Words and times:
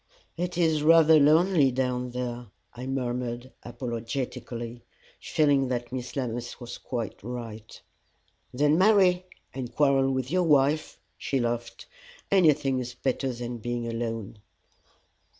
"It 0.35 0.57
is 0.57 0.81
rather 0.81 1.19
lonely 1.19 1.71
down 1.71 2.09
there," 2.09 2.47
I 2.73 2.87
murmured, 2.87 3.51
apologetically, 3.61 4.83
feeling 5.19 5.67
that 5.67 5.91
Miss 5.91 6.15
Lammas 6.15 6.59
was 6.59 6.79
quite 6.79 7.21
right. 7.21 7.79
"Then 8.51 8.79
marry, 8.79 9.27
and 9.53 9.71
quarrel 9.75 10.09
with 10.11 10.31
your 10.31 10.41
wife," 10.41 10.99
she 11.19 11.39
laughed. 11.39 11.85
"Anything 12.31 12.79
is 12.79 12.95
better 12.95 13.31
than 13.31 13.59
being 13.59 13.85
alone." 13.87 14.39